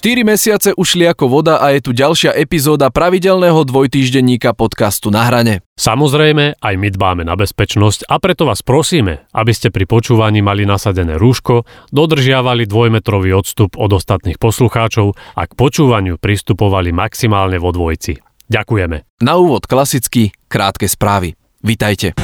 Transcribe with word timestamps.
4 0.00 0.24
mesiace 0.24 0.72
ušli 0.80 1.04
ako 1.04 1.28
voda 1.28 1.60
a 1.60 1.76
je 1.76 1.84
tu 1.84 1.92
ďalšia 1.92 2.32
epizóda 2.32 2.88
pravidelného 2.88 3.68
dvojtýždenníka 3.68 4.56
podcastu 4.56 5.12
Na 5.12 5.28
hrane. 5.28 5.60
Samozrejme, 5.76 6.56
aj 6.56 6.74
my 6.80 6.88
dbáme 6.88 7.28
na 7.28 7.36
bezpečnosť 7.36 8.08
a 8.08 8.16
preto 8.16 8.48
vás 8.48 8.64
prosíme, 8.64 9.28
aby 9.36 9.52
ste 9.52 9.68
pri 9.68 9.84
počúvaní 9.84 10.40
mali 10.40 10.64
nasadené 10.64 11.20
rúško, 11.20 11.68
dodržiavali 11.92 12.64
dvojmetrový 12.64 13.36
odstup 13.36 13.76
od 13.76 14.00
ostatných 14.00 14.40
poslucháčov 14.40 15.20
a 15.36 15.44
k 15.44 15.52
počúvaniu 15.52 16.16
pristupovali 16.16 16.96
maximálne 16.96 17.60
vo 17.60 17.68
dvojci. 17.68 18.24
Ďakujeme. 18.48 19.20
Na 19.20 19.36
úvod 19.36 19.68
klasicky 19.68 20.32
krátke 20.48 20.88
správy. 20.88 21.36
Vitajte. 21.60 22.16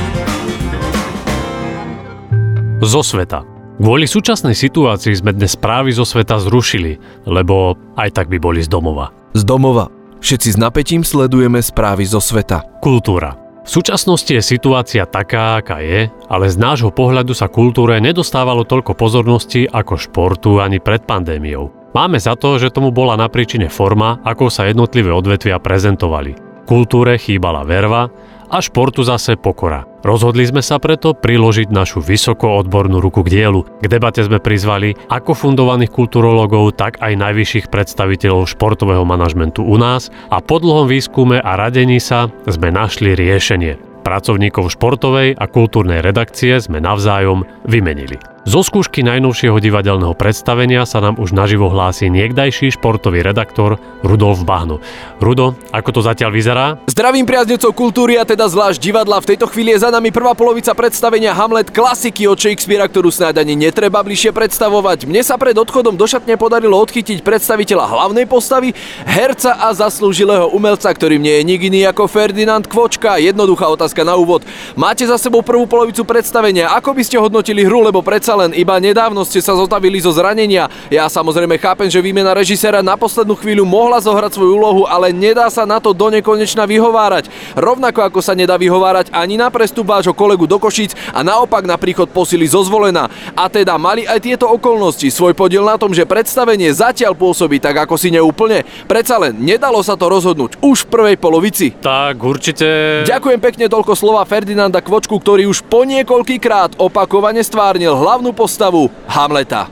Zo 2.80 3.04
sveta. 3.04 3.55
Kvôli 3.77 4.08
súčasnej 4.08 4.56
situácii 4.56 5.20
sme 5.20 5.37
dnes 5.37 5.52
správy 5.52 5.92
zo 5.92 6.09
sveta 6.09 6.41
zrušili, 6.41 6.96
lebo 7.28 7.77
aj 8.00 8.16
tak 8.16 8.33
by 8.33 8.41
boli 8.41 8.64
z 8.64 8.73
domova. 8.73 9.12
Z 9.37 9.45
domova. 9.45 9.92
Všetci 10.16 10.56
s 10.56 10.59
napätím 10.59 11.05
sledujeme 11.05 11.60
správy 11.60 12.09
zo 12.09 12.16
sveta. 12.16 12.64
Kultúra. 12.80 13.36
V 13.36 13.69
súčasnosti 13.69 14.33
je 14.33 14.41
situácia 14.41 15.05
taká, 15.05 15.60
aká 15.60 15.84
je, 15.84 16.09
ale 16.09 16.48
z 16.48 16.56
nášho 16.56 16.88
pohľadu 16.88 17.36
sa 17.36 17.52
kultúre 17.52 18.00
nedostávalo 18.00 18.64
toľko 18.64 18.97
pozornosti 18.97 19.69
ako 19.69 20.00
športu 20.00 20.56
ani 20.56 20.80
pred 20.80 21.05
pandémiou. 21.05 21.92
Máme 21.92 22.16
za 22.16 22.33
to, 22.33 22.56
že 22.56 22.72
tomu 22.72 22.97
bola 22.97 23.12
na 23.12 23.28
príčine 23.28 23.69
forma, 23.69 24.24
ako 24.24 24.48
sa 24.48 24.64
jednotlivé 24.64 25.12
odvetvia 25.12 25.61
prezentovali. 25.61 26.33
Kultúre 26.64 27.20
chýbala 27.20 27.61
verva 27.69 28.08
a 28.50 28.62
športu 28.62 29.02
zase 29.02 29.34
pokora. 29.34 29.88
Rozhodli 30.06 30.46
sme 30.46 30.62
sa 30.62 30.78
preto 30.78 31.18
priložiť 31.18 31.73
našu 31.73 31.98
vysoko 31.98 32.62
odbornú 32.62 33.02
ruku 33.02 33.27
k 33.27 33.42
dielu. 33.42 33.66
K 33.82 33.86
debate 33.91 34.22
sme 34.22 34.38
prizvali 34.38 34.95
ako 35.10 35.34
fundovaných 35.34 35.91
kulturologov, 35.91 36.78
tak 36.78 37.02
aj 37.02 37.19
najvyšších 37.19 37.67
predstaviteľov 37.72 38.47
športového 38.47 39.02
manažmentu 39.02 39.67
u 39.67 39.74
nás 39.74 40.14
a 40.30 40.39
po 40.39 40.62
dlhom 40.62 40.86
výskume 40.86 41.42
a 41.42 41.58
radení 41.58 41.98
sa 41.98 42.30
sme 42.47 42.70
našli 42.70 43.19
riešenie. 43.19 44.05
Pracovníkov 44.06 44.70
športovej 44.70 45.34
a 45.34 45.44
kultúrnej 45.50 45.98
redakcie 45.98 46.62
sme 46.62 46.78
navzájom 46.78 47.42
vymenili. 47.67 48.36
Zo 48.47 48.62
skúšky 48.62 49.02
najnovšieho 49.02 49.58
divadelného 49.58 50.14
predstavenia 50.14 50.86
sa 50.86 51.02
nám 51.02 51.19
už 51.19 51.34
naživo 51.34 51.66
hlási 51.66 52.06
niekdajší 52.06 52.78
športový 52.78 53.19
redaktor 53.19 53.75
Rudolf 54.06 54.47
Bahno. 54.47 54.78
Rudo, 55.19 55.58
ako 55.75 55.91
to 55.91 56.00
zatiaľ 56.06 56.30
vyzerá? 56.30 56.78
Zdravím 56.86 57.27
priaznecov 57.27 57.74
kultúry 57.74 58.14
a 58.14 58.22
teda 58.22 58.47
zvlášť 58.47 58.78
divadla. 58.78 59.19
V 59.19 59.34
tejto 59.34 59.50
chvíli 59.50 59.74
je 59.74 59.83
za 59.83 59.91
nami 59.91 60.14
prvá 60.14 60.39
polovica 60.39 60.78
predstavenia 60.78 61.34
Hamlet 61.34 61.74
klasiky 61.74 62.30
od 62.30 62.39
Shakespearea, 62.39 62.86
ktorú 62.86 63.11
snáď 63.11 63.42
ani 63.42 63.58
netreba 63.58 63.98
bližšie 64.06 64.30
predstavovať. 64.30 65.11
Mne 65.11 65.27
sa 65.27 65.34
pred 65.42 65.58
odchodom 65.58 65.98
do 65.98 66.06
šatne 66.06 66.39
podarilo 66.39 66.78
odchytiť 66.78 67.27
predstaviteľa 67.27 67.98
hlavnej 67.98 68.30
postavy, 68.30 68.70
herca 69.11 69.58
a 69.58 69.74
zaslúžilého 69.74 70.55
umelca, 70.55 70.86
ktorým 70.94 71.19
nie 71.19 71.42
je 71.42 71.47
nik 71.50 71.67
iný 71.67 71.83
ako 71.91 72.06
Ferdinand 72.06 72.62
Kvočka. 72.62 73.19
Jednoduchá 73.19 73.67
otázka 73.74 74.06
na 74.06 74.14
úvod. 74.14 74.47
Máte 74.78 75.02
za 75.02 75.19
sebou 75.19 75.42
prvú 75.42 75.67
polovicu 75.67 76.06
predstavenia. 76.06 76.70
Ako 76.78 76.94
by 76.94 77.02
ste 77.02 77.19
hodnotili 77.19 77.67
hru, 77.67 77.83
lebo 77.83 78.06
predsa 78.06 78.36
len 78.37 78.53
iba 78.53 78.77
nedávno 78.77 79.25
ste 79.25 79.41
sa 79.41 79.56
zotavili 79.56 79.98
zo 79.98 80.12
zranenia. 80.12 80.69
Ja 80.92 81.09
samozrejme 81.09 81.56
chápem, 81.56 81.89
že 81.89 82.05
výmena 82.05 82.37
režiséra 82.37 82.84
na 82.84 82.95
poslednú 82.95 83.34
chvíľu 83.34 83.65
mohla 83.65 83.98
zohrať 83.98 84.37
svoju 84.37 84.53
úlohu, 84.61 84.83
ale 84.84 85.11
nedá 85.11 85.48
sa 85.48 85.65
na 85.65 85.81
to 85.81 85.97
do 85.97 86.12
nekonečna 86.12 86.69
vyhovárať. 86.69 87.33
Rovnako 87.57 88.05
ako 88.07 88.20
sa 88.20 88.37
nedá 88.37 88.61
vyhovárať 88.61 89.11
ani 89.11 89.41
na 89.41 89.48
prestup 89.48 89.89
vášho 89.89 90.12
kolegu 90.12 90.45
do 90.45 90.61
Košíc 90.61 90.92
a 91.12 91.25
naopak 91.25 91.64
na 91.64 91.81
príchod 91.81 92.07
posily 92.12 92.45
zo 92.45 92.61
zvolená. 92.62 93.09
A 93.33 93.48
teda 93.48 93.81
mali 93.81 94.05
aj 94.05 94.20
tieto 94.23 94.47
okolnosti 94.51 95.09
svoj 95.09 95.33
podiel 95.33 95.64
na 95.64 95.81
tom, 95.81 95.95
že 95.97 96.09
predstavenie 96.09 96.69
zatiaľ 96.73 97.17
pôsobí 97.17 97.62
tak 97.62 97.77
ako 97.87 97.95
si 97.97 98.11
neúplne. 98.12 98.67
Predsa 98.91 99.17
len 99.23 99.39
nedalo 99.39 99.81
sa 99.81 99.95
to 99.95 100.11
rozhodnúť 100.11 100.61
už 100.61 100.87
v 100.87 100.91
prvej 100.91 101.17
polovici. 101.17 101.73
Tak 101.79 102.19
určite... 102.19 102.67
Ďakujem 103.07 103.41
pekne 103.41 103.67
toľko 103.70 103.92
slova 103.95 104.27
Ferdinanda 104.27 104.83
Kvočku, 104.83 105.19
ktorý 105.23 105.46
už 105.46 105.63
po 105.67 105.86
niekoľkýkrát 105.86 106.79
opakovane 106.83 107.41
stvárnil 107.46 107.95
hlavnú 107.95 108.26
hlavnú 108.27 108.35
postavu 108.35 108.91
Hamleta. 109.07 109.70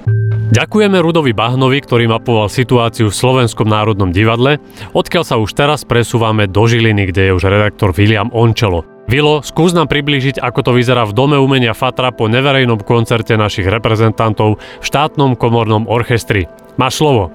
Ďakujeme 0.55 1.03
Rudovi 1.03 1.35
Bahnovi, 1.35 1.83
ktorý 1.83 2.07
mapoval 2.07 2.47
situáciu 2.47 3.11
v 3.11 3.19
Slovenskom 3.19 3.67
národnom 3.67 4.15
divadle, 4.15 4.63
odkiaľ 4.95 5.25
sa 5.27 5.43
už 5.43 5.51
teraz 5.59 5.83
presúvame 5.83 6.47
do 6.47 6.63
Žiliny, 6.63 7.11
kde 7.11 7.23
je 7.27 7.33
už 7.35 7.51
redaktor 7.51 7.91
William 7.91 8.31
Ončelo. 8.31 8.87
Vilo, 9.11 9.43
skús 9.43 9.75
nám 9.75 9.91
priblížiť, 9.91 10.39
ako 10.39 10.71
to 10.71 10.73
vyzerá 10.79 11.03
v 11.03 11.17
Dome 11.19 11.35
umenia 11.35 11.75
Fatra 11.75 12.15
po 12.15 12.31
neverejnom 12.31 12.79
koncerte 12.87 13.35
našich 13.35 13.67
reprezentantov 13.67 14.63
v 14.63 14.85
štátnom 14.87 15.35
komornom 15.35 15.91
orchestri. 15.91 16.47
Máš 16.79 17.03
slovo. 17.03 17.35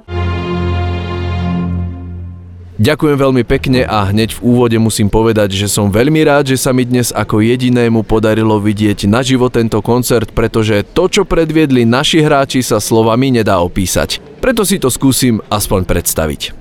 Ďakujem 2.79 3.19
veľmi 3.19 3.43
pekne 3.43 3.83
a 3.83 4.07
hneď 4.07 4.39
v 4.39 4.55
úvode 4.55 4.79
musím 4.79 5.11
povedať, 5.11 5.51
že 5.51 5.67
som 5.67 5.91
veľmi 5.91 6.23
rád, 6.23 6.55
že 6.55 6.55
sa 6.55 6.71
mi 6.71 6.87
dnes 6.87 7.11
ako 7.11 7.43
jedinému 7.43 8.07
podarilo 8.07 8.55
vidieť 8.55 9.03
naživo 9.03 9.51
tento 9.51 9.83
koncert, 9.83 10.31
pretože 10.31 10.87
to, 10.95 11.11
čo 11.11 11.27
predviedli 11.27 11.83
naši 11.83 12.23
hráči, 12.23 12.63
sa 12.63 12.79
slovami 12.79 13.35
nedá 13.35 13.59
opísať. 13.59 14.23
Preto 14.39 14.63
si 14.63 14.79
to 14.79 14.87
skúsim 14.87 15.43
aspoň 15.51 15.83
predstaviť. 15.91 16.55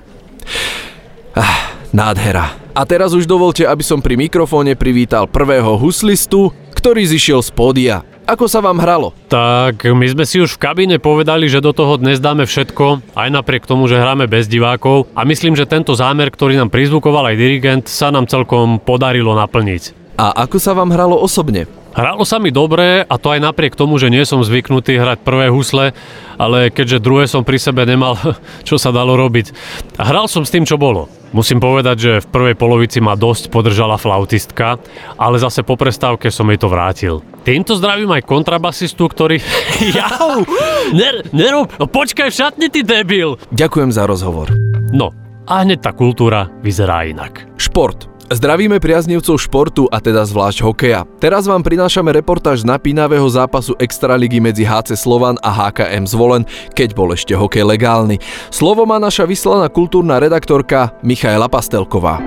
Ah, 1.39 1.71
nádhera. 1.95 2.51
A 2.75 2.83
teraz 2.83 3.15
už 3.15 3.23
dovolte, 3.23 3.63
aby 3.63 3.87
som 3.87 4.03
pri 4.03 4.19
mikrofóne 4.19 4.75
privítal 4.75 5.31
prvého 5.31 5.79
huslistu, 5.79 6.51
ktorý 6.75 7.07
zišiel 7.07 7.47
z 7.47 7.51
pódia. 7.55 7.97
Ako 8.29 8.45
sa 8.45 8.61
vám 8.61 8.77
hralo? 8.77 9.17
Tak 9.33 9.89
my 9.89 10.05
sme 10.13 10.29
si 10.29 10.37
už 10.37 10.61
v 10.61 10.61
kabíne 10.61 11.01
povedali, 11.01 11.49
že 11.49 11.65
do 11.65 11.73
toho 11.73 11.97
dnes 11.97 12.21
dáme 12.21 12.45
všetko, 12.45 13.17
aj 13.17 13.29
napriek 13.33 13.65
tomu, 13.65 13.89
že 13.89 13.97
hráme 13.97 14.29
bez 14.29 14.45
divákov 14.53 15.09
a 15.17 15.25
myslím, 15.25 15.57
že 15.57 15.65
tento 15.65 15.97
zámer, 15.97 16.29
ktorý 16.29 16.61
nám 16.61 16.69
prizvukoval 16.69 17.33
aj 17.33 17.41
dirigent, 17.41 17.85
sa 17.89 18.13
nám 18.13 18.29
celkom 18.29 18.85
podarilo 18.85 19.33
naplniť. 19.33 20.13
A 20.21 20.45
ako 20.45 20.61
sa 20.61 20.77
vám 20.77 20.93
hralo 20.93 21.17
osobne? 21.17 21.65
Hralo 21.97 22.29
sa 22.29 22.37
mi 22.37 22.53
dobre 22.53 23.01
a 23.01 23.15
to 23.17 23.33
aj 23.33 23.41
napriek 23.41 23.73
tomu, 23.73 23.97
že 23.97 24.13
nie 24.13 24.21
som 24.29 24.45
zvyknutý 24.45 25.01
hrať 25.01 25.25
prvé 25.25 25.49
husle, 25.49 25.97
ale 26.37 26.69
keďže 26.69 27.01
druhé 27.01 27.25
som 27.25 27.49
pri 27.49 27.57
sebe 27.57 27.89
nemal, 27.89 28.13
čo 28.69 28.77
sa 28.77 28.93
dalo 28.93 29.17
robiť. 29.17 29.57
Hral 29.97 30.29
som 30.29 30.45
s 30.45 30.53
tým, 30.53 30.69
čo 30.69 30.77
bolo. 30.77 31.09
Musím 31.33 31.65
povedať, 31.65 31.97
že 31.97 32.13
v 32.21 32.29
prvej 32.29 32.57
polovici 32.61 33.01
ma 33.01 33.17
dosť 33.17 33.49
podržala 33.49 33.97
flautistka, 33.97 34.77
ale 35.17 35.41
zase 35.41 35.65
po 35.65 35.81
prestávke 35.81 36.29
som 36.29 36.45
jej 36.53 36.61
to 36.61 36.69
vrátil. 36.69 37.25
Týmto 37.49 37.81
zdravím 37.81 38.13
aj 38.13 38.29
kontrabasistu, 38.29 39.09
ktorý... 39.09 39.41
Jau! 39.97 40.45
Ner, 40.93 41.25
nerob, 41.33 41.73
no 41.81 41.89
počkaj 41.89 42.29
v 42.29 42.37
šatni, 42.45 42.69
ty 42.69 42.85
debil! 42.85 43.41
Ďakujem 43.57 43.89
za 43.89 44.05
rozhovor. 44.05 44.53
No, 44.93 45.17
a 45.49 45.65
hneď 45.65 45.81
tá 45.81 45.97
kultúra 45.97 46.53
vyzerá 46.61 47.09
inak. 47.09 47.49
Šport. 47.57 48.05
Zdravíme 48.29 48.77
priaznivcov 48.77 49.41
športu 49.41 49.89
a 49.89 49.97
teda 49.97 50.29
zvlášť 50.29 50.61
hokeja. 50.61 51.09
Teraz 51.17 51.49
vám 51.49 51.65
prinášame 51.65 52.13
reportáž 52.13 52.61
z 52.61 52.69
napínavého 52.69 53.25
zápasu 53.33 53.73
Extraligy 53.81 54.45
medzi 54.45 54.69
HC 54.69 54.93
Slovan 55.01 55.41
a 55.41 55.49
HKM 55.49 56.05
Zvolen, 56.05 56.45
keď 56.77 56.93
bol 56.93 57.17
ešte 57.17 57.33
hokej 57.33 57.65
legálny. 57.65 58.21
Slovo 58.53 58.85
má 58.85 59.01
naša 59.01 59.25
vyslaná 59.25 59.73
kultúrna 59.73 60.21
redaktorka 60.21 61.01
Michaela 61.01 61.49
Pastelková. 61.49 62.21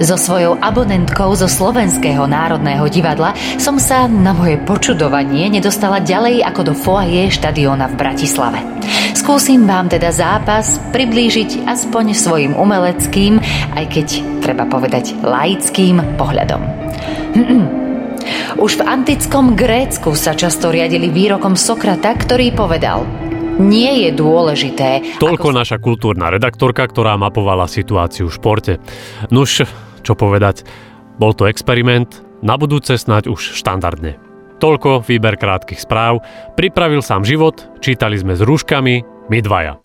So 0.00 0.16
svojou 0.16 0.56
abonentkou 0.56 1.36
zo 1.36 1.44
Slovenského 1.44 2.24
národného 2.24 2.88
divadla 2.88 3.36
som 3.60 3.76
sa 3.76 4.08
na 4.08 4.32
moje 4.32 4.56
počudovanie 4.64 5.52
nedostala 5.52 6.00
ďalej 6.00 6.40
ako 6.40 6.72
do 6.72 6.74
foaje 6.74 7.28
štadióna 7.28 7.84
v 7.92 8.00
Bratislave. 8.00 8.64
Skúsim 9.12 9.68
vám 9.68 9.92
teda 9.92 10.08
zápas 10.08 10.80
priblížiť 10.96 11.68
aspoň 11.68 12.16
svojim 12.16 12.56
umeleckým, 12.56 13.44
aj 13.76 13.84
keď 13.92 14.06
treba 14.40 14.64
povedať 14.64 15.20
laickým 15.20 16.00
pohľadom. 16.16 16.64
Už 18.64 18.80
v 18.80 18.86
antickom 18.88 19.52
Grécku 19.52 20.16
sa 20.16 20.32
často 20.32 20.72
riadili 20.72 21.12
výrokom 21.12 21.60
Sokrata, 21.60 22.16
ktorý 22.16 22.56
povedal 22.56 23.04
nie 23.60 24.08
je 24.08 24.10
dôležité... 24.16 25.20
Toľko 25.20 25.52
ako... 25.52 25.58
naša 25.60 25.76
kultúrna 25.76 26.32
redaktorka, 26.32 26.88
ktorá 26.88 27.20
mapovala 27.20 27.68
situáciu 27.68 28.32
v 28.32 28.36
športe. 28.40 28.72
Nuž, 29.28 29.68
čo 30.02 30.18
povedať, 30.18 30.64
bol 31.20 31.36
to 31.36 31.48
experiment, 31.48 32.24
na 32.40 32.56
budúce 32.56 32.96
snáď 32.96 33.28
už 33.28 33.60
štandardne. 33.60 34.16
Toľko 34.60 35.04
výber 35.04 35.40
krátkych 35.40 35.80
správ, 35.80 36.20
pripravil 36.56 37.00
sám 37.00 37.24
život, 37.24 37.64
čítali 37.80 38.16
sme 38.20 38.36
s 38.36 38.44
rúškami, 38.44 39.28
my 39.32 39.38
dvaja. 39.40 39.80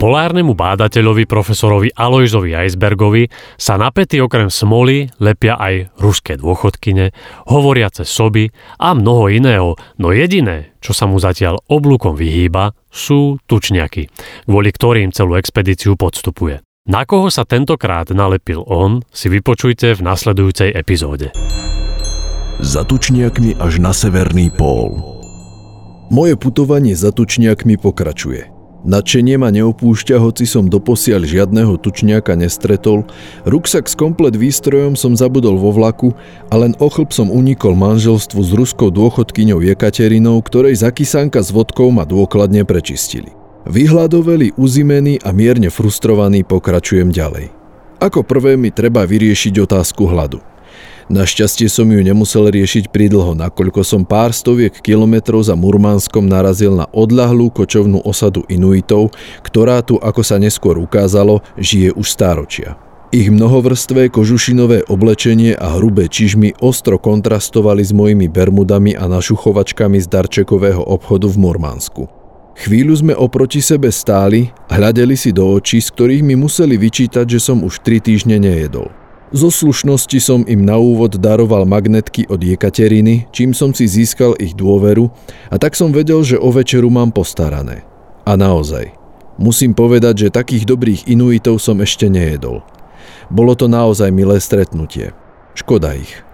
Polárnemu 0.00 0.56
bádateľovi 0.56 1.28
profesorovi 1.28 1.92
Alojzovi 1.92 2.56
Eisbergovi 2.56 3.28
sa 3.60 3.76
na 3.76 3.92
pety 3.92 4.16
okrem 4.24 4.48
smoly 4.48 5.12
lepia 5.20 5.60
aj 5.60 5.92
ruské 6.00 6.40
dôchodkyne, 6.40 7.12
hovoriace 7.44 8.08
soby 8.08 8.48
a 8.80 8.96
mnoho 8.96 9.28
iného, 9.28 9.76
no 10.00 10.08
jediné, 10.08 10.72
čo 10.80 10.96
sa 10.96 11.04
mu 11.04 11.20
zatiaľ 11.20 11.60
oblúkom 11.68 12.16
vyhýba, 12.16 12.72
sú 12.88 13.36
tučniaky, 13.44 14.08
kvôli 14.48 14.72
ktorým 14.72 15.12
celú 15.12 15.36
expedíciu 15.36 16.00
podstupuje. 16.00 16.64
Na 16.90 17.06
koho 17.06 17.30
sa 17.30 17.46
tentokrát 17.46 18.10
nalepil 18.10 18.66
on, 18.66 19.06
si 19.14 19.30
vypočujte 19.30 19.94
v 19.94 20.02
nasledujúcej 20.02 20.74
epizóde. 20.74 21.30
Za 22.58 22.82
tučniakmi 22.82 23.54
až 23.62 23.78
na 23.78 23.94
severný 23.94 24.50
pól. 24.50 24.98
Moje 26.10 26.34
putovanie 26.34 26.98
za 26.98 27.14
tučniakmi 27.14 27.78
pokračuje. 27.78 28.50
Nadšenie 28.82 29.38
ma 29.38 29.54
neopúšťa, 29.54 30.18
hoci 30.18 30.50
som 30.50 30.66
doposiaľ 30.66 31.30
žiadneho 31.30 31.78
tučniaka 31.78 32.34
nestretol, 32.34 33.06
ruksak 33.46 33.86
s 33.86 33.94
komplet 33.94 34.34
výstrojom 34.34 34.98
som 34.98 35.14
zabudol 35.14 35.62
vo 35.62 35.70
vlaku 35.70 36.10
a 36.50 36.58
len 36.58 36.74
ochlb 36.82 37.14
som 37.14 37.30
unikol 37.30 37.78
manželstvu 37.78 38.42
s 38.42 38.50
ruskou 38.50 38.90
dôchodkyňou 38.90 39.62
Jekaterinou, 39.62 40.42
ktorej 40.42 40.82
zakysánka 40.82 41.38
s 41.38 41.54
vodkou 41.54 41.94
ma 41.94 42.02
dôkladne 42.02 42.66
prečistili. 42.66 43.39
Vyhľadoveli, 43.68 44.56
uzimený 44.56 45.20
a 45.20 45.36
mierne 45.36 45.68
frustrovaný 45.68 46.48
pokračujem 46.48 47.12
ďalej. 47.12 47.52
Ako 48.00 48.24
prvé 48.24 48.56
mi 48.56 48.72
treba 48.72 49.04
vyriešiť 49.04 49.60
otázku 49.60 50.08
hladu. 50.08 50.40
Našťastie 51.10 51.66
som 51.66 51.90
ju 51.90 52.00
nemusel 52.00 52.48
riešiť 52.54 52.88
pridlho, 52.88 53.34
nakoľko 53.34 53.82
som 53.82 54.06
pár 54.06 54.30
stoviek 54.30 54.72
kilometrov 54.78 55.42
za 55.42 55.58
Murmanskom 55.58 56.22
narazil 56.22 56.72
na 56.72 56.86
odľahlú 56.86 57.50
kočovnú 57.50 57.98
osadu 58.06 58.46
Inuitov, 58.46 59.10
ktorá 59.42 59.82
tu, 59.82 59.98
ako 59.98 60.22
sa 60.22 60.38
neskôr 60.38 60.78
ukázalo, 60.78 61.42
žije 61.58 61.90
už 61.98 62.06
stáročia. 62.14 62.78
Ich 63.10 63.26
mnohovrstvé 63.26 64.06
kožušinové 64.06 64.86
oblečenie 64.86 65.58
a 65.58 65.74
hrubé 65.74 66.06
čižmy 66.06 66.62
ostro 66.62 66.94
kontrastovali 66.94 67.82
s 67.82 67.90
mojimi 67.90 68.30
bermudami 68.30 68.94
a 68.94 69.10
našuchovačkami 69.10 69.98
z 69.98 70.06
darčekového 70.06 70.86
obchodu 70.86 71.26
v 71.26 71.36
Murmansku. 71.42 72.19
Chvíľu 72.58 72.94
sme 72.98 73.14
oproti 73.14 73.62
sebe 73.62 73.88
stáli, 73.94 74.50
hľadeli 74.68 75.14
si 75.14 75.30
do 75.30 75.46
očí, 75.46 75.78
z 75.78 75.88
ktorých 75.94 76.22
mi 76.26 76.34
museli 76.34 76.74
vyčítať, 76.74 77.24
že 77.24 77.40
som 77.40 77.62
už 77.62 77.80
tri 77.80 78.02
týždne 78.02 78.36
nejedol. 78.36 78.90
Zo 79.30 79.46
slušnosti 79.46 80.18
som 80.18 80.42
im 80.42 80.66
na 80.66 80.74
úvod 80.74 81.14
daroval 81.14 81.62
magnetky 81.62 82.26
od 82.26 82.42
Jekateriny, 82.42 83.30
čím 83.30 83.54
som 83.54 83.70
si 83.70 83.86
získal 83.86 84.34
ich 84.42 84.58
dôveru 84.58 85.06
a 85.46 85.54
tak 85.54 85.78
som 85.78 85.94
vedel, 85.94 86.26
že 86.26 86.34
o 86.34 86.50
večeru 86.50 86.90
mám 86.90 87.14
postarané. 87.14 87.86
A 88.26 88.34
naozaj. 88.34 88.90
Musím 89.38 89.72
povedať, 89.72 90.26
že 90.26 90.34
takých 90.34 90.66
dobrých 90.66 91.02
inuitov 91.08 91.62
som 91.62 91.78
ešte 91.78 92.10
nejedol. 92.10 92.66
Bolo 93.30 93.54
to 93.54 93.70
naozaj 93.70 94.10
milé 94.10 94.42
stretnutie. 94.42 95.14
Škoda 95.54 95.94
ich. 95.94 96.29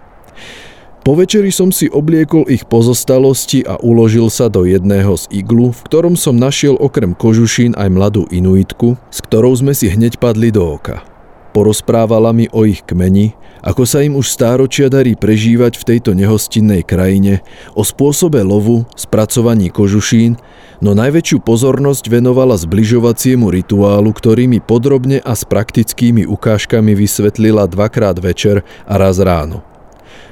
Po 1.07 1.15
večeri 1.15 1.55
som 1.55 1.71
si 1.71 1.87
obliekol 1.87 2.51
ich 2.51 2.67
pozostalosti 2.67 3.63
a 3.63 3.79
uložil 3.79 4.27
sa 4.27 4.51
do 4.51 4.67
jedného 4.67 5.15
z 5.15 5.39
iglu, 5.39 5.71
v 5.71 5.79
ktorom 5.87 6.19
som 6.19 6.35
našiel 6.35 6.75
okrem 6.75 7.15
kožušín 7.15 7.79
aj 7.79 7.87
mladú 7.95 8.27
inuitku, 8.27 8.99
s 9.07 9.23
ktorou 9.23 9.55
sme 9.55 9.71
si 9.71 9.87
hneď 9.87 10.19
padli 10.19 10.51
do 10.51 10.67
oka. 10.67 11.07
Porozprávala 11.55 12.35
mi 12.35 12.51
o 12.51 12.67
ich 12.67 12.83
kmeni, 12.83 13.31
ako 13.63 13.87
sa 13.87 14.03
im 14.03 14.19
už 14.19 14.27
stáročia 14.27 14.91
darí 14.91 15.15
prežívať 15.15 15.79
v 15.79 15.95
tejto 15.95 16.11
nehostinnej 16.11 16.83
krajine, 16.83 17.39
o 17.71 17.87
spôsobe 17.87 18.43
lovu, 18.43 18.83
spracovaní 18.99 19.71
kožušín, 19.71 20.35
no 20.83 20.91
najväčšiu 20.91 21.39
pozornosť 21.39 22.03
venovala 22.11 22.59
zbližovaciemu 22.59 23.47
rituálu, 23.47 24.11
ktorý 24.11 24.51
mi 24.51 24.59
podrobne 24.59 25.23
a 25.23 25.39
s 25.39 25.47
praktickými 25.47 26.27
ukážkami 26.27 26.91
vysvetlila 26.99 27.63
dvakrát 27.71 28.19
večer 28.19 28.67
a 28.83 28.99
raz 28.99 29.23
ráno. 29.23 29.66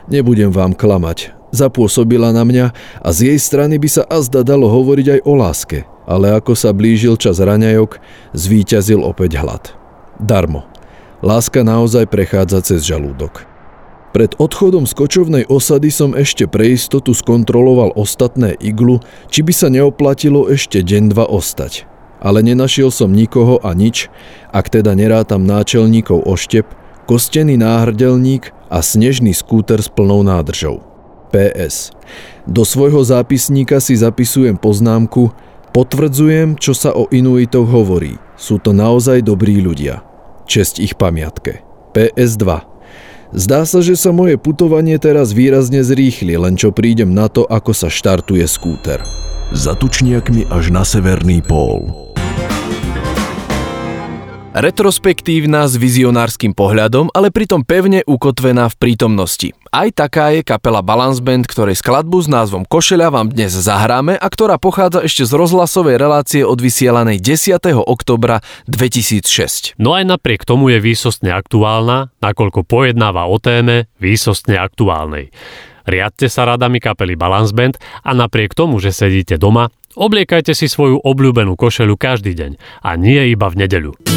Nebudem 0.06 0.54
vám 0.54 0.78
klamať, 0.78 1.34
zapôsobila 1.50 2.30
na 2.30 2.46
mňa 2.46 2.66
a 3.02 3.10
z 3.10 3.34
jej 3.34 3.40
strany 3.42 3.82
by 3.82 3.90
sa 3.90 4.04
azda 4.06 4.46
dalo 4.46 4.70
hovoriť 4.70 5.18
aj 5.18 5.20
o 5.26 5.34
láske, 5.34 5.80
ale 6.06 6.30
ako 6.38 6.54
sa 6.54 6.70
blížil 6.70 7.18
čas 7.18 7.42
raňajok, 7.42 7.98
zvíťazil 8.38 9.02
opäť 9.02 9.42
hlad. 9.42 9.74
Darmo. 10.22 10.70
Láska 11.26 11.66
naozaj 11.66 12.06
prechádza 12.06 12.62
cez 12.62 12.86
žalúdok. 12.86 13.50
Pred 14.14 14.38
odchodom 14.40 14.88
z 14.88 14.94
kočovnej 14.96 15.44
osady 15.50 15.92
som 15.92 16.16
ešte 16.16 16.48
pre 16.48 16.72
istotu 16.72 17.12
skontroloval 17.12 17.92
ostatné 18.00 18.56
iglu, 18.62 19.04
či 19.28 19.44
by 19.44 19.52
sa 19.52 19.68
neoplatilo 19.68 20.48
ešte 20.48 20.86
deň 20.86 21.12
dva 21.12 21.28
ostať. 21.28 21.84
Ale 22.24 22.40
nenašiel 22.40 22.96
som 22.96 23.12
nikoho 23.12 23.60
a 23.60 23.76
nič, 23.76 24.08
ak 24.56 24.72
teda 24.72 24.96
nerátam 24.96 25.44
náčelníkov 25.44 26.24
oštep, 26.24 26.64
kostený 27.06 27.58
náhrdelník 27.62 28.52
a 28.70 28.82
snežný 28.82 29.32
skúter 29.32 29.80
s 29.82 29.90
plnou 29.90 30.26
nádržou. 30.26 30.82
PS. 31.30 31.94
Do 32.46 32.62
svojho 32.66 33.02
zápisníka 33.02 33.82
si 33.82 33.98
zapisujem 33.98 34.58
poznámku 34.58 35.34
Potvrdzujem, 35.76 36.56
čo 36.56 36.72
sa 36.72 36.96
o 36.96 37.12
Inuitoch 37.12 37.68
hovorí. 37.68 38.16
Sú 38.40 38.64
to 38.64 38.72
naozaj 38.72 39.20
dobrí 39.20 39.60
ľudia. 39.60 40.08
Česť 40.48 40.80
ich 40.80 40.96
pamiatke. 40.96 41.68
PS2. 41.92 42.64
Zdá 43.36 43.68
sa, 43.68 43.84
že 43.84 44.00
sa 44.00 44.16
moje 44.16 44.40
putovanie 44.40 44.96
teraz 44.96 45.36
výrazne 45.36 45.84
zrýchli, 45.84 46.40
len 46.40 46.56
čo 46.56 46.72
prídem 46.72 47.12
na 47.12 47.28
to, 47.28 47.44
ako 47.44 47.76
sa 47.76 47.92
štartuje 47.92 48.48
skúter. 48.48 49.04
Za 49.52 49.76
tučniakmi 49.76 50.48
až 50.48 50.72
na 50.72 50.88
severný 50.88 51.44
pól. 51.44 52.05
Retrospektívna 54.56 55.68
s 55.68 55.76
vizionárskym 55.76 56.56
pohľadom, 56.56 57.12
ale 57.12 57.28
pritom 57.28 57.68
pevne 57.68 58.08
ukotvená 58.08 58.72
v 58.72 58.80
prítomnosti. 58.80 59.52
Aj 59.68 59.92
taká 59.92 60.32
je 60.32 60.48
kapela 60.48 60.80
Balance 60.80 61.20
Band, 61.20 61.44
ktorej 61.44 61.76
skladbu 61.76 62.24
s 62.24 62.32
názvom 62.32 62.64
Košeľa 62.64 63.12
vám 63.12 63.36
dnes 63.36 63.52
zahráme 63.52 64.16
a 64.16 64.28
ktorá 64.32 64.56
pochádza 64.56 65.04
ešte 65.04 65.28
z 65.28 65.36
rozhlasovej 65.36 66.00
relácie 66.00 66.48
odvysielanej 66.48 67.20
10. 67.20 67.84
oktobra 67.84 68.40
2006. 68.72 69.76
No 69.76 69.92
aj 69.92 70.08
napriek 70.08 70.48
tomu 70.48 70.72
je 70.72 70.80
výsostne 70.80 71.36
aktuálna, 71.36 72.16
nakoľko 72.24 72.64
pojednáva 72.64 73.28
o 73.28 73.36
téme 73.44 73.92
výsostne 74.00 74.56
aktuálnej. 74.56 75.36
Riadte 75.84 76.32
sa 76.32 76.48
radami 76.48 76.80
kapely 76.80 77.20
Balance 77.20 77.52
Band 77.52 77.76
a 78.08 78.16
napriek 78.16 78.56
tomu, 78.56 78.80
že 78.80 78.96
sedíte 78.96 79.36
doma, 79.36 79.68
obliekajte 80.00 80.56
si 80.56 80.72
svoju 80.72 81.04
obľúbenú 81.04 81.60
košelu 81.60 82.00
každý 82.00 82.32
deň 82.40 82.52
a 82.88 82.96
nie 82.96 83.36
iba 83.36 83.52
v 83.52 83.68
nedeľu. 83.68 84.15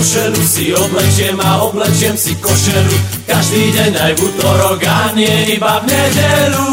Košelu 0.00 0.42
si 0.48 0.72
oblečiem 0.72 1.36
a 1.44 1.60
oblečiem 1.60 2.16
si 2.16 2.32
košelu 2.40 2.96
Každý 3.28 3.68
deň 3.68 3.92
aj 4.00 4.12
v 4.16 4.20
útorok 4.32 4.80
a 4.80 5.12
nie 5.12 5.60
iba 5.60 5.76
v 5.76 5.92
nedelu. 5.92 6.68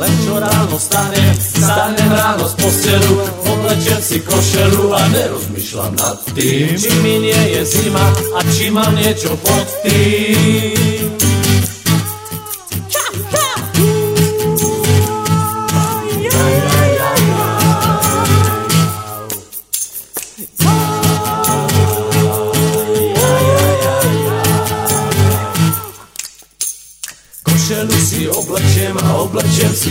Len 0.00 0.14
čo 0.24 0.40
ráno 0.40 0.80
stanem, 0.80 1.36
stanem 1.36 2.10
ráno 2.16 2.48
z 2.48 2.54
postelu 2.64 3.12
Oblečiem 3.44 4.00
si 4.00 4.24
košelu 4.24 4.88
a 4.88 5.04
nerozmýšľam 5.12 5.92
nad 6.00 6.16
tým 6.32 6.80
Či 6.80 6.92
mi 7.04 7.20
nie 7.28 7.42
je 7.52 7.62
zima 7.68 8.08
a 8.08 8.40
či 8.56 8.72
mám 8.72 8.96
niečo 8.96 9.36
pod 9.36 9.68
tým 9.84 10.93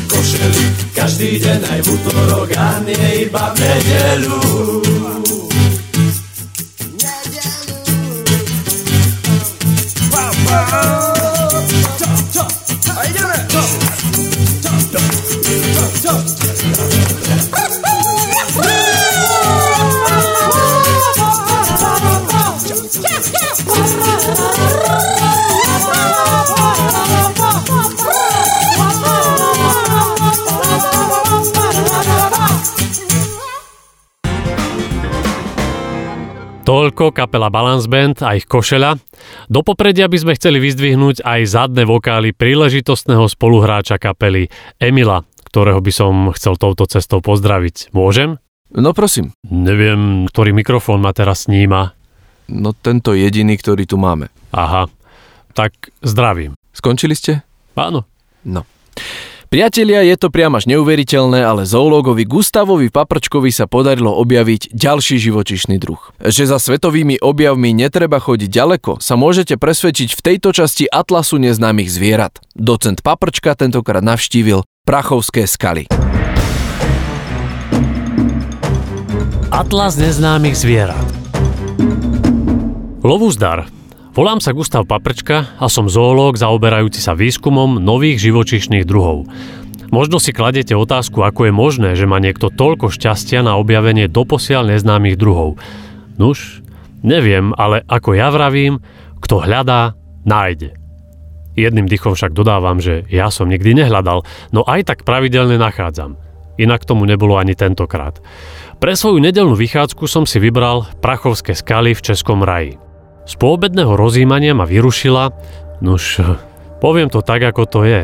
košelu 0.07 0.63
Každý 0.93 1.29
deň 1.39 1.59
aj 1.67 1.79
v 1.83 1.87
útorok 1.93 2.49
a 2.55 2.79
nie 2.83 3.27
iba 3.27 3.43
v 3.51 3.55
nedelu 3.59 5.02
Toľko 36.63 37.11
kapela 37.11 37.51
Balance 37.51 37.91
Band 37.91 38.23
a 38.23 38.39
ich 38.39 38.47
košela. 38.47 38.95
Do 39.51 39.67
popredia 39.67 40.07
by 40.07 40.15
sme 40.15 40.33
chceli 40.39 40.63
vyzdvihnúť 40.63 41.19
aj 41.19 41.41
zadné 41.43 41.83
vokály 41.83 42.31
príležitostného 42.31 43.27
spoluhráča 43.27 43.99
kapely 43.99 44.47
Emila, 44.79 45.27
ktorého 45.51 45.83
by 45.83 45.91
som 45.91 46.31
chcel 46.31 46.55
touto 46.55 46.87
cestou 46.87 47.19
pozdraviť. 47.19 47.91
Môžem? 47.91 48.39
No 48.71 48.95
prosím. 48.95 49.35
Neviem, 49.43 50.23
ktorý 50.31 50.55
mikrofón 50.55 51.03
ma 51.03 51.11
teraz 51.11 51.51
sníma. 51.51 51.99
No 52.47 52.71
tento 52.71 53.11
jediný, 53.11 53.59
ktorý 53.59 53.83
tu 53.83 53.99
máme. 53.99 54.31
Aha, 54.55 54.87
tak 55.51 55.75
zdravím. 55.99 56.55
Skončili 56.71 57.19
ste? 57.19 57.43
Áno. 57.75 58.07
No. 58.47 58.63
Priatelia, 59.53 60.01
je 60.01 60.17
to 60.17 60.33
priam 60.33 60.57
až 60.57 60.65
neuveriteľné, 60.65 61.45
ale 61.45 61.69
zoológovi 61.69 62.25
Gustavovi 62.25 62.89
Paprčkovi 62.89 63.53
sa 63.53 63.69
podarilo 63.69 64.09
objaviť 64.09 64.73
ďalší 64.73 65.21
živočišný 65.21 65.77
druh. 65.77 66.01
Že 66.17 66.49
za 66.49 66.57
svetovými 66.57 67.21
objavmi 67.21 67.69
netreba 67.69 68.17
chodiť 68.17 68.49
ďaleko, 68.49 68.97
sa 68.97 69.13
môžete 69.13 69.61
presvedčiť 69.61 70.17
v 70.17 70.21
tejto 70.25 70.57
časti 70.57 70.89
Atlasu 70.89 71.37
neznámych 71.37 71.85
zvierat. 71.85 72.41
Docent 72.57 73.05
Paprčka 73.05 73.53
tentokrát 73.53 74.01
navštívil 74.01 74.65
Prachovské 74.89 75.45
skaly. 75.45 75.85
Atlas 79.53 80.01
neznámych 80.01 80.57
zvierat 80.57 81.05
Lovuzdar 83.05 83.69
Volám 84.13 84.37
sa 84.37 84.53
Gustav 84.53 84.85
Paprčka 84.85 85.57
a 85.57 85.65
som 85.65 85.89
zoológ 85.89 86.37
zaoberajúci 86.37 87.01
sa 87.01 87.17
výskumom 87.17 87.81
nových 87.81 88.21
živočíšnych 88.21 88.85
druhov. 88.85 89.25
Možno 89.89 90.21
si 90.21 90.29
kladete 90.29 90.77
otázku, 90.77 91.25
ako 91.25 91.49
je 91.49 91.53
možné, 91.53 91.89
že 91.97 92.05
má 92.05 92.21
niekto 92.21 92.53
toľko 92.53 92.93
šťastia 92.93 93.41
na 93.41 93.57
objavenie 93.57 94.05
doposiaľ 94.05 94.69
neznámych 94.69 95.17
druhov. 95.17 95.57
Nuž, 96.21 96.61
neviem, 97.01 97.57
ale 97.57 97.81
ako 97.89 98.13
ja 98.13 98.29
vravím, 98.29 98.85
kto 99.17 99.41
hľadá, 99.41 99.97
nájde. 100.29 100.77
Jedným 101.57 101.89
dychom 101.89 102.13
však 102.13 102.37
dodávam, 102.37 102.77
že 102.77 103.09
ja 103.09 103.33
som 103.33 103.49
nikdy 103.49 103.81
nehľadal, 103.81 104.29
no 104.53 104.61
aj 104.61 104.93
tak 104.93 105.09
pravidelne 105.09 105.57
nachádzam. 105.57 106.21
Inak 106.61 106.85
tomu 106.85 107.09
nebolo 107.09 107.41
ani 107.41 107.57
tentokrát. 107.57 108.21
Pre 108.77 108.93
svoju 108.93 109.17
nedelnú 109.17 109.57
vychádzku 109.57 110.05
som 110.05 110.29
si 110.29 110.37
vybral 110.37 110.85
Prachovské 111.01 111.57
skaly 111.57 111.97
v 111.97 112.05
Českom 112.13 112.45
raji. 112.45 112.82
Z 113.23 113.39
poobedného 113.39 113.95
rozímania 113.95 114.51
ma 114.51 114.67
vyrušila, 114.67 115.31
nuž, 115.79 116.19
poviem 116.83 117.07
to 117.07 117.23
tak, 117.23 117.39
ako 117.39 117.63
to 117.63 117.79
je, 117.87 118.01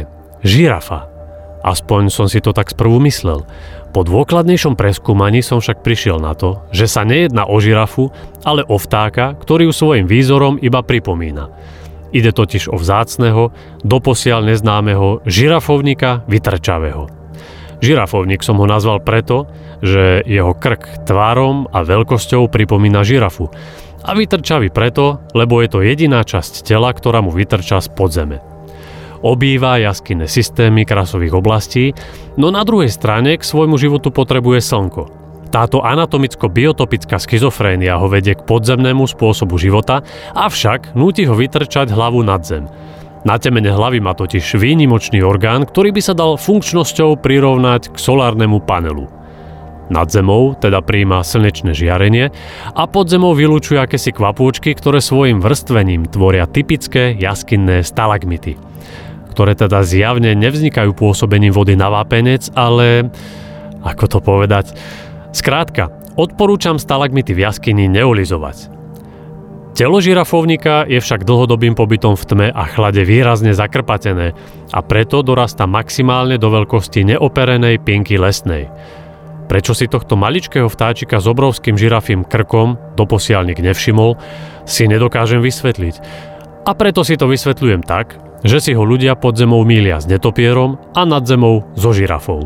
žirafa. 0.47 1.11
Aspoň 1.59 2.07
som 2.07 2.31
si 2.31 2.39
to 2.39 2.55
tak 2.55 2.71
sprvu 2.71 3.03
myslel. 3.03 3.43
Po 3.91 4.07
dôkladnejšom 4.07 4.79
preskúmaní 4.79 5.43
som 5.43 5.59
však 5.59 5.83
prišiel 5.83 6.23
na 6.23 6.31
to, 6.39 6.63
že 6.71 6.87
sa 6.87 7.03
nejedná 7.03 7.43
o 7.43 7.59
žirafu, 7.59 8.15
ale 8.47 8.63
o 8.63 8.79
vtáka, 8.79 9.35
ktorý 9.35 9.67
ju 9.67 9.73
svojim 9.75 10.07
výzorom 10.07 10.55
iba 10.61 10.79
pripomína. 10.79 11.51
Ide 12.15 12.31
totiž 12.31 12.71
o 12.71 12.79
vzácného, 12.79 13.51
doposiaľ 13.83 14.55
neznámeho 14.55 15.27
žirafovníka 15.27 16.23
vytrčavého. 16.31 17.11
Žirafovník 17.83 18.39
som 18.39 18.59
ho 18.59 18.67
nazval 18.67 19.03
preto, 19.03 19.51
že 19.83 20.23
jeho 20.23 20.55
krk 20.55 21.03
tvárom 21.03 21.67
a 21.71 21.83
veľkosťou 21.83 22.47
pripomína 22.51 23.03
žirafu, 23.03 23.51
a 24.03 24.11
vytrčavý 24.15 24.71
preto, 24.71 25.23
lebo 25.35 25.59
je 25.59 25.69
to 25.71 25.79
jediná 25.83 26.23
časť 26.23 26.63
tela, 26.63 26.91
ktorá 26.91 27.19
mu 27.19 27.31
vytrča 27.31 27.83
z 27.83 27.89
podzeme. 27.91 28.37
Obýva 29.19 29.75
jaskinné 29.83 30.31
systémy 30.31 30.87
krasových 30.87 31.35
oblastí, 31.35 31.91
no 32.39 32.55
na 32.55 32.63
druhej 32.63 32.87
strane 32.87 33.35
k 33.35 33.43
svojmu 33.43 33.75
životu 33.75 34.15
potrebuje 34.15 34.63
slnko. 34.63 35.03
Táto 35.49 35.81
anatomicko-biotopická 35.81 37.17
schizofrénia 37.17 37.97
ho 37.97 38.05
vedie 38.07 38.37
k 38.37 38.45
podzemnému 38.45 39.09
spôsobu 39.09 39.57
života, 39.57 40.05
avšak 40.37 40.93
núti 40.93 41.25
ho 41.25 41.33
vytrčať 41.33 41.89
hlavu 41.89 42.21
nad 42.21 42.45
zem. 42.45 42.69
Na 43.27 43.35
temene 43.35 43.73
hlavy 43.73 43.99
má 43.99 44.15
totiž 44.15 44.55
výnimočný 44.55 45.19
orgán, 45.19 45.67
ktorý 45.67 45.91
by 45.91 46.01
sa 46.05 46.15
dal 46.15 46.39
funkčnosťou 46.39 47.19
prirovnať 47.19 47.91
k 47.91 47.97
solárnemu 47.99 48.63
panelu. 48.63 49.18
Nad 49.89 50.13
zemou 50.13 50.53
teda 50.53 50.85
príjma 50.85 51.25
slnečné 51.25 51.73
žiarenie 51.73 52.29
a 52.77 52.83
pod 52.85 53.09
zemou 53.09 53.33
vylúčuje 53.33 53.81
akési 53.81 54.13
kvapôčky, 54.13 54.77
ktoré 54.77 55.01
svojim 55.01 55.41
vrstvením 55.41 56.05
tvoria 56.05 56.45
typické 56.45 57.17
jaskinné 57.17 57.81
stalagmity, 57.81 58.53
ktoré 59.33 59.57
teda 59.57 59.81
zjavne 59.81 60.37
nevznikajú 60.37 60.93
pôsobením 60.93 61.49
vody 61.49 61.73
na 61.73 61.89
vápenec, 61.89 62.53
ale 62.53 63.09
ako 63.81 64.05
to 64.05 64.19
povedať? 64.21 64.77
Skrátka, 65.33 65.89
odporúčam 66.13 66.77
stalagmity 66.77 67.33
v 67.33 67.49
jaskyni 67.49 67.89
neolizovať. 67.89 68.77
Telo 69.73 70.03
žirafovníka 70.03 70.85
je 70.85 71.01
však 71.01 71.25
dlhodobým 71.25 71.73
pobytom 71.73 72.13
v 72.13 72.27
tme 72.29 72.47
a 72.51 72.63
chlade 72.69 73.01
výrazne 73.01 73.57
zakrpatené 73.57 74.37
a 74.69 74.79
preto 74.85 75.25
dorasta 75.25 75.65
maximálne 75.65 76.37
do 76.37 76.53
veľkosti 76.53 77.09
neoperenej 77.09 77.81
pinky 77.81 78.21
lesnej– 78.21 78.69
Prečo 79.49 79.73
si 79.73 79.89
tohto 79.89 80.13
maličkého 80.13 80.69
vtáčika 80.69 81.17
s 81.17 81.25
obrovským 81.25 81.73
žirafím 81.73 82.21
krkom 82.21 82.77
doposiaľ 82.93 83.49
nevšimol, 83.57 84.13
si 84.69 84.85
nedokážem 84.85 85.41
vysvetliť. 85.41 85.95
A 86.69 86.71
preto 86.77 87.01
si 87.01 87.17
to 87.17 87.25
vysvetľujem 87.25 87.81
tak, 87.81 88.21
že 88.45 88.61
si 88.61 88.71
ho 88.77 88.85
ľudia 88.85 89.17
pod 89.17 89.41
zemou 89.41 89.65
mília 89.65 89.97
s 89.97 90.05
netopierom 90.05 90.77
a 90.93 91.01
nad 91.01 91.25
zemou 91.25 91.65
so 91.73 91.89
žirafou. 91.89 92.45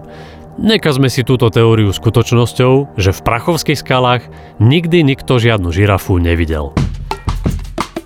Nekazme 0.56 1.12
si 1.12 1.28
túto 1.28 1.52
teóriu 1.52 1.92
skutočnosťou, 1.92 2.96
že 2.96 3.12
v 3.12 3.24
prachovských 3.26 3.84
skalách 3.84 4.24
nikdy 4.64 5.04
nikto 5.04 5.44
žiadnu 5.44 5.76
žirafu 5.76 6.24
nevidel. 6.24 6.72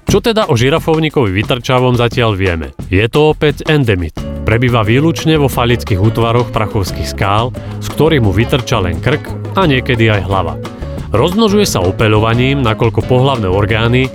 Čo 0.08 0.24
teda 0.24 0.48
o 0.48 0.56
žirafovníkovi 0.56 1.36
vytrčavom 1.36 2.00
zatiaľ 2.00 2.34
vieme? 2.34 2.72
Je 2.88 3.04
to 3.12 3.36
opäť 3.36 3.68
endemit. 3.68 4.27
Prebýva 4.48 4.80
výlučne 4.88 5.36
vo 5.36 5.51
falických 5.51 6.00
útvaroch 6.00 6.56
prachovských 6.56 7.12
skál, 7.12 7.51
z 7.84 7.88
ktorých 7.92 8.24
mu 8.24 8.32
vytrča 8.32 8.80
len 8.80 8.96
krk 9.04 9.27
a 9.60 9.68
niekedy 9.68 10.08
aj 10.08 10.24
hlava. 10.24 10.56
Rozmnožuje 11.12 11.68
sa 11.68 11.84
opeľovaním, 11.84 12.63
nakoľko 12.63 13.12
pohlavné 13.12 13.51
orgány, 13.51 14.08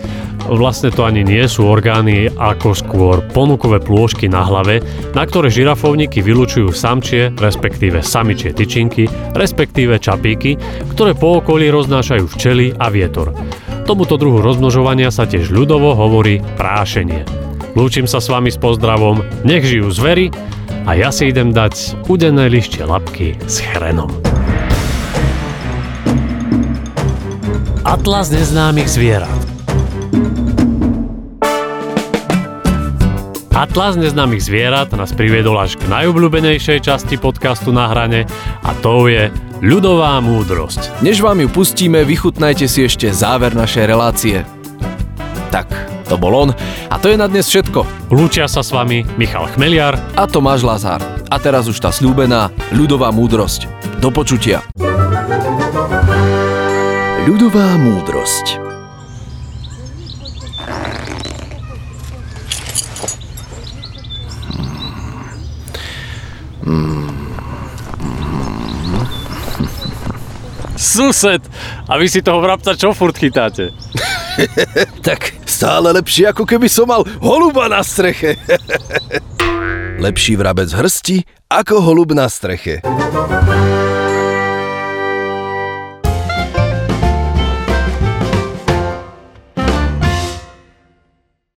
vlastne 0.48 0.88
to 0.88 1.04
ani 1.04 1.20
nie 1.20 1.44
sú 1.44 1.68
orgány, 1.68 2.32
ako 2.32 2.72
skôr 2.72 3.20
ponukové 3.36 3.76
plôžky 3.84 4.24
na 4.24 4.40
hlave, 4.40 4.80
na 5.12 5.28
ktoré 5.28 5.52
žirafovníky 5.52 6.24
vylučujú 6.24 6.72
samčie, 6.72 7.28
respektíve 7.36 8.00
samičie 8.00 8.56
tyčinky, 8.56 9.12
respektíve 9.36 10.00
čapíky, 10.00 10.56
ktoré 10.96 11.12
po 11.12 11.44
okolí 11.44 11.68
roznášajú 11.68 12.24
včely 12.32 12.72
a 12.80 12.88
vietor. 12.88 13.36
Tomuto 13.84 14.16
druhu 14.16 14.40
rozmnožovania 14.40 15.12
sa 15.12 15.28
tiež 15.28 15.52
ľudovo 15.52 15.92
hovorí 15.92 16.40
prášenie. 16.56 17.41
Lúčim 17.72 18.04
sa 18.04 18.20
s 18.20 18.28
vami 18.28 18.52
s 18.52 18.60
pozdravom, 18.60 19.24
nech 19.48 19.64
žijú 19.64 19.88
zvery 19.88 20.28
a 20.84 20.92
ja 20.92 21.08
si 21.08 21.32
idem 21.32 21.56
dať 21.56 22.04
udené 22.04 22.52
lištie 22.52 22.84
labky 22.84 23.40
s 23.48 23.64
chrenom. 23.64 24.12
Atlas 27.82 28.28
neznámych 28.28 28.88
zvierat 28.88 29.52
Atlas 33.52 33.94
neznámych 33.94 34.42
zvierat 34.42 34.90
nás 34.96 35.14
priviedol 35.14 35.54
až 35.60 35.78
k 35.78 35.86
najobľúbenejšej 35.86 36.82
časti 36.82 37.14
podcastu 37.20 37.70
na 37.70 37.88
hrane 37.88 38.26
a 38.64 38.70
to 38.80 39.06
je 39.06 39.30
ľudová 39.62 40.18
múdrosť. 40.18 41.04
Než 41.04 41.22
vám 41.22 41.40
ju 41.40 41.48
pustíme, 41.52 42.02
vychutnajte 42.02 42.66
si 42.66 42.84
ešte 42.84 43.12
záver 43.14 43.54
našej 43.54 43.84
relácie. 43.86 44.42
Tak, 45.54 45.91
to 46.12 46.20
bol 46.20 46.36
on. 46.36 46.52
A 46.92 47.00
to 47.00 47.08
je 47.08 47.16
na 47.16 47.24
dnes 47.24 47.48
všetko. 47.48 48.12
Lúčia 48.12 48.44
sa 48.44 48.60
s 48.60 48.68
vami 48.68 49.00
Michal 49.16 49.48
Chmeliar 49.56 49.96
a 50.12 50.28
Tomáš 50.28 50.60
Lazár. 50.60 51.00
A 51.32 51.40
teraz 51.40 51.64
už 51.72 51.80
tá 51.80 51.88
slúbená 51.88 52.52
ľudová 52.76 53.08
múdrosť. 53.08 53.64
Do 53.96 54.12
počutia. 54.12 54.60
Ľudová 57.24 57.80
múdrosť 57.80 58.60
Sused! 70.76 71.40
A 71.88 71.96
vy 71.96 72.04
si 72.04 72.20
toho 72.20 72.42
vrabca 72.44 72.76
čo 72.76 72.92
furt 72.92 73.16
chytáte? 73.16 73.72
tak 75.06 75.41
stále 75.62 75.94
lepšie, 75.94 76.26
ako 76.34 76.42
keby 76.42 76.66
som 76.66 76.90
mal 76.90 77.06
holuba 77.22 77.70
na 77.70 77.86
streche. 77.86 78.34
Lepší 80.04 80.34
vrabec 80.34 80.74
hrsti 80.74 81.22
ako 81.46 81.78
holub 81.78 82.10
na 82.18 82.26
streche. 82.26 82.82